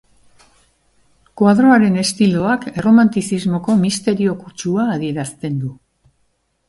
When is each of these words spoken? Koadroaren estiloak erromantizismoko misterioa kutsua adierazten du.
Koadroaren 1.41 1.99
estiloak 2.03 2.65
erromantizismoko 2.71 3.77
misterioa 3.85 4.39
kutsua 4.47 4.89
adierazten 4.95 5.61
du. 5.67 5.71